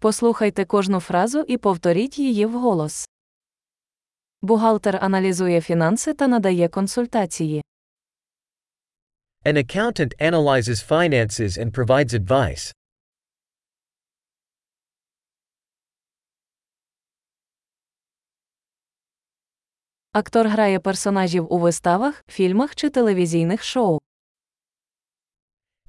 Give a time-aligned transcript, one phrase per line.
[0.00, 3.08] Послухайте кожну фразу і повторіть її вголос.
[4.42, 7.62] Бухгалтер аналізує фінанси та надає консультації.
[9.44, 12.72] An accountant analyzes finances and provides advice.
[20.12, 23.98] Актор грає персонажів у виставах, фільмах чи телевізійних шоу.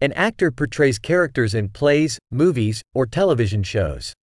[0.00, 4.14] An actor portrays characters in plays, movies, or television shows.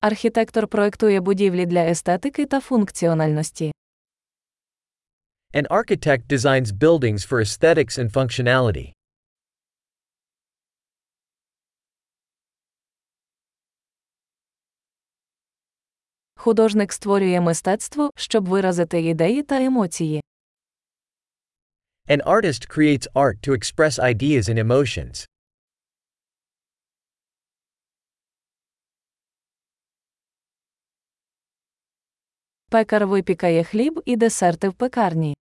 [0.00, 3.72] Архітектор проектує будівлі для естетики та функціональності.
[5.54, 8.92] An architect designs buildings for aesthetics and functionality.
[16.41, 20.21] Художник створює мистецтво, щоб виразити ідеї та емоції.
[22.07, 25.27] An artist creates art to express ideas and emotions.
[32.69, 35.35] Пекар випікає хліб і десерти в пекарні.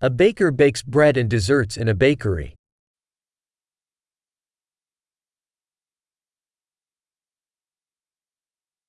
[0.00, 2.54] A baker bakes bread and desserts in a bakery.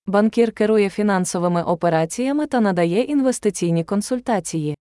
[0.10, 4.76] Банкір керує фінансовими операціями та надає інвестиційні консультації.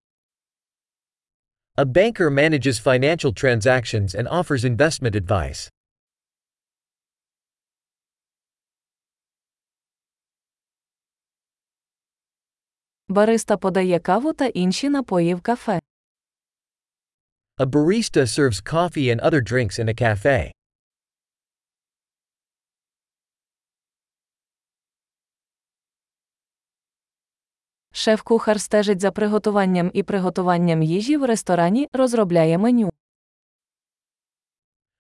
[1.76, 5.70] A banker manages financial transactions and offers investment advice.
[13.08, 15.80] Бариста подає каву та інші напої в кафе.
[17.58, 20.55] A barista serves coffee and other drinks in a cafe.
[28.06, 32.90] Шеф-кухар стежить за приготуванням і приготуванням їжі в ресторані, розробляє меню.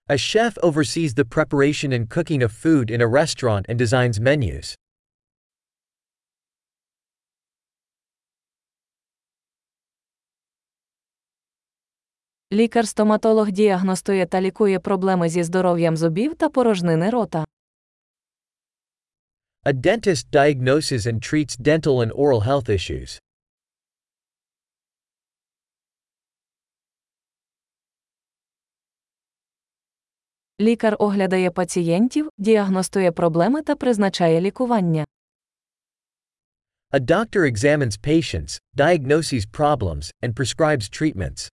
[0.08, 4.76] A chef oversees the preparation and cooking of food in a restaurant and designs menus.
[12.52, 17.44] Лікар-стоматолог діагностує та лікує проблеми зі здоров'ям зубів та порожнини рота.
[19.68, 23.18] A dentist diagnoses and treats dental and oral health issues.
[30.60, 35.04] Лікар оглядає пацієнтів, діагностує проблеми та призначає лікування.
[36.90, 41.50] A doctor examines patients, diagnoses problems, and prescribes treatments.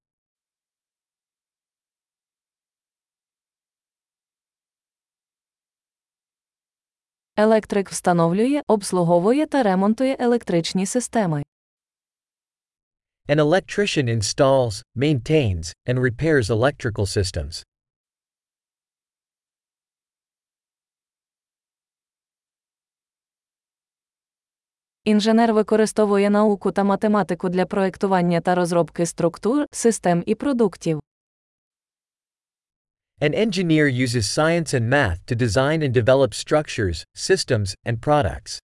[7.43, 11.43] Електрик встановлює, обслуговує та ремонтує електричні системи.
[13.27, 17.63] An electrician installs, maintains, and repairs electrical systems.
[25.03, 30.99] Інженер використовує науку та математику для проектування та розробки структур, систем і продуктів.
[33.22, 38.60] An engineer uses science and math to design and develop structures, systems, and products.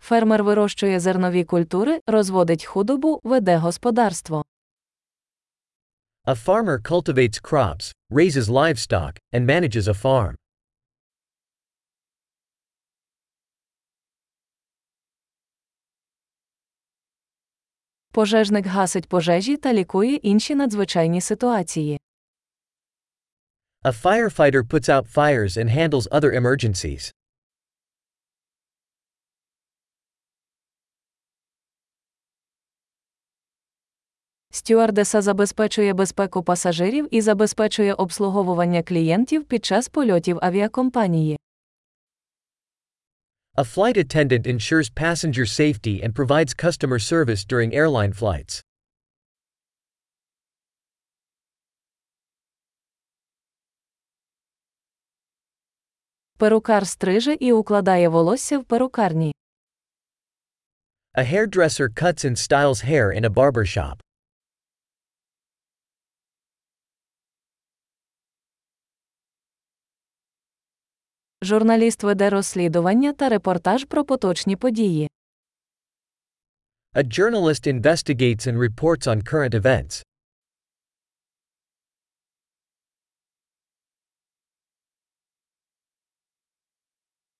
[0.00, 4.44] Фермер вирощує зернові культури, розводить худобу, веде господарство.
[6.26, 10.36] A farmer cultivates crops, raises livestock, and manages a farm.
[18.17, 21.99] Пожежник гасить пожежі та лікує інші надзвичайні ситуації.
[23.83, 27.13] A firefighter puts out fires and handles other emergencies.
[34.49, 41.37] Стюардеса забезпечує безпеку пасажирів і забезпечує обслуговування клієнтів під час польотів авіакомпанії.
[43.56, 48.62] A flight attendant ensures passenger safety and provides customer service during airline flights.
[56.38, 59.34] Перукар стриже і укладає волосся в перукарні.
[61.14, 63.64] A hairdresser cuts and styles hair in a barber
[71.41, 75.09] Журналіст веде розслідування та репортаж про поточні події.
[76.93, 80.03] A journalist investigates and reports on current events.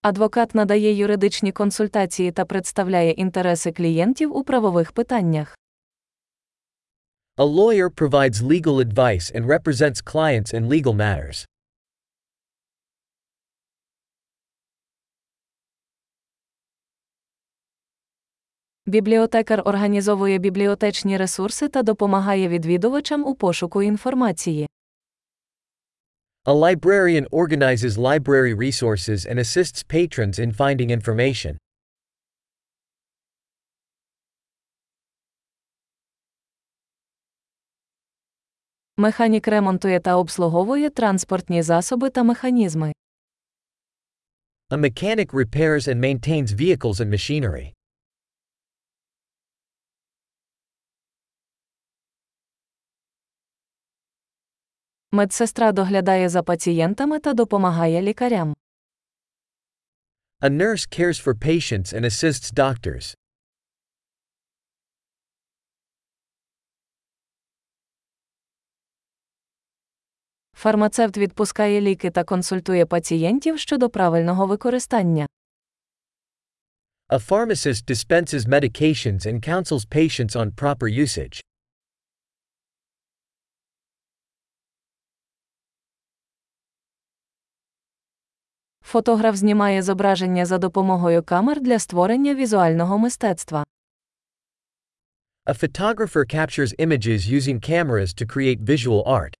[0.01, 5.57] Адвокат надає юридичні консультації та представляє інтереси клієнтів у правових питаннях.
[7.37, 11.45] A lawyer provides legal advice and represents clients in legal matters.
[18.87, 24.67] Бібліотекар організовує бібліотечні ресурси та допомагає відвідувачам у пошуку інформації.
[26.45, 31.57] A librarian organizes library resources and assists patrons in finding information.
[38.97, 42.93] Механік ремонтує та обслуговує транспортні засоби та механізми.
[44.69, 47.76] A mechanic repairs and maintains vehicles and machinery.
[55.17, 58.55] Медсестра доглядає за пацієнтами та допомагає лікарям.
[60.41, 63.15] A nurse cares for patients and assists doctors.
[70.53, 75.27] Фармацевт відпускає ліки та консультує пацієнтів щодо правильного використання.
[77.09, 81.46] A pharmacist dispenses medications and counsels patients on proper usage.
[88.87, 93.65] Фотограф знімає зображення за допомогою камер для створення візуального мистецтва.
[95.45, 99.33] A photographer captures images using cameras to create visual art.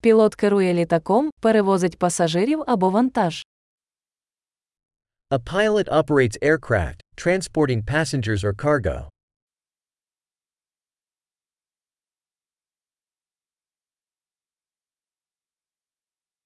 [0.00, 3.46] Пілот керує літаком, перевозить пасажирів або вантаж.
[5.30, 9.11] A pilot operates aircraft, transporting passengers or cargo.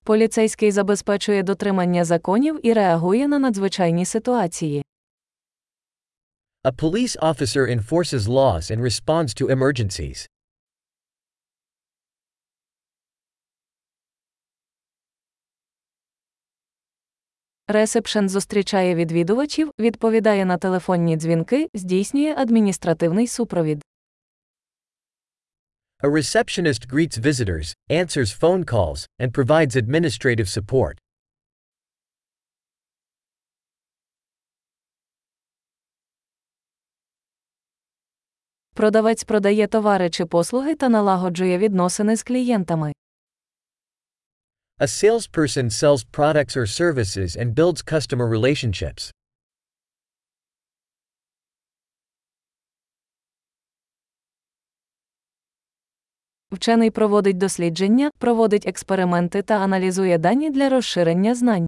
[0.06, 4.85] Поліцейський забезпечує дотримання законів і реагує на надзвичайні ситуації.
[6.64, 10.29] A police officer enforces laws and responds to emergencies.
[17.69, 23.82] Ресепшен зустрічає відвідувачів, відповідає на телефонні дзвінки, здійснює адміністративний супровід.
[26.03, 30.99] A receptionist greets visitors, answers phone calls, and provides administrative support.
[38.75, 42.93] Продавець продає товари чи послуги та налагоджує відносини з клієнтами.
[44.79, 49.13] A salesperson sells products or services and builds customer relationships.
[56.56, 61.67] Вчений проводить дослідження, проводить експерименти та аналізує дані для розширення знань.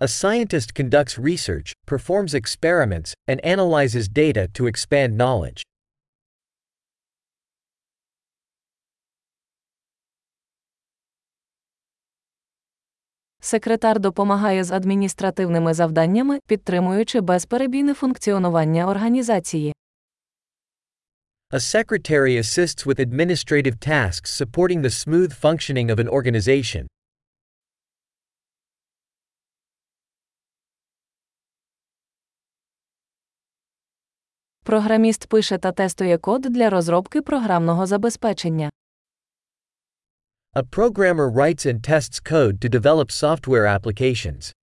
[0.00, 5.62] A scientist conducts research, performs experiments, and analyzes data to expand knowledge.
[13.40, 19.74] Секретар допомагає з адміністративними завданнями, підтримуючи безперебійне функціонування організації.
[21.53, 26.87] A secretary assists with administrative tasks supporting the smooth functioning of an organization.
[34.63, 38.69] Програміст пише та тестує код для розробки програмного забезпечення.
[40.55, 44.53] A programmer writes and tests code to develop software applications.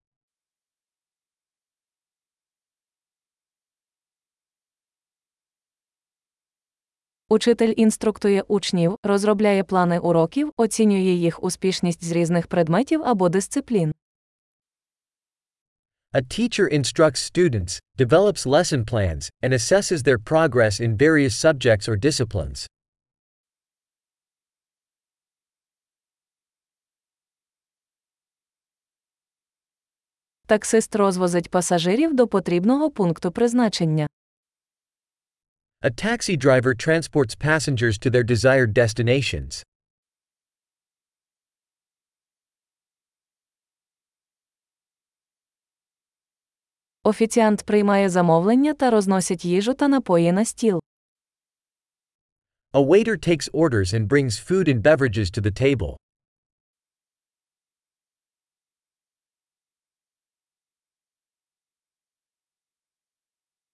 [7.32, 13.92] Учитель інструктує учнів, розробляє плани уроків, оцінює їх успішність з різних предметів або дисциплін.
[16.12, 21.96] A teacher instructs students, develops lesson plans, and assesses their progress in various subjects or
[21.96, 22.66] disciplines.
[30.46, 34.08] Таксист розвозить пасажирів до потрібного пункту призначення.
[35.83, 39.63] A taxi driver transports passengers to their desired destinations.
[47.03, 50.79] Офіціант приймає замовлення та розносить їжу та напої на стіл.
[52.73, 55.97] A waiter takes orders and brings food and beverages to the table.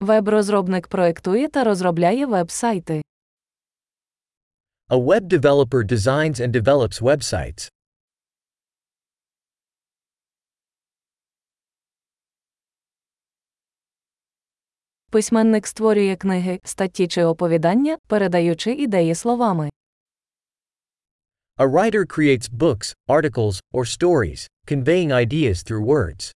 [0.01, 3.03] Веб-розробник проектує та розробляє веб-сайти.
[4.89, 7.69] A web developer designs and develops websites.
[15.11, 19.71] Письменник створює книги, статті чи оповідання, передаючи ідеї словами.
[21.57, 26.33] A writer creates books, articles, or stories, conveying ideas through words.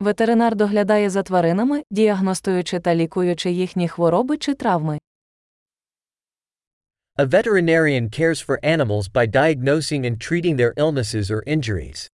[0.00, 4.98] Ветеринар доглядає за тваринами, діагностуючи та лікуючи їхні хвороби чи травми.
[7.16, 12.10] A veterinarian cares for animals by diagnosing and treating their illnesses or injuries.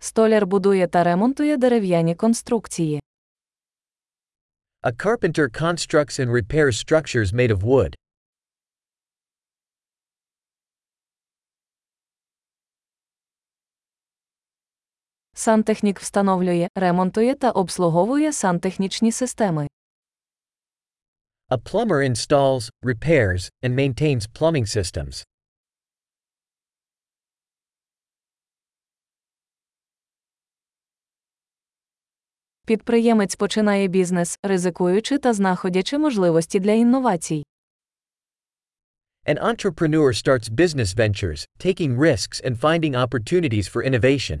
[0.00, 3.00] Столяр будує та ремонтує дерев'яні конструкції.
[4.82, 7.94] A carpenter constructs and repairs structures made of wood.
[15.38, 19.68] Сантехнік встановлює, ремонтує та обслуговує сантехнічні системи.
[21.50, 25.24] A plumber installs, repairs, and maintains plumbing systems.
[32.66, 37.44] Підприємець починає бізнес, ризикуючи та знаходячи можливості для інновацій.
[39.26, 44.40] An entrepreneur starts business ventures, taking risks and finding opportunities for innovation.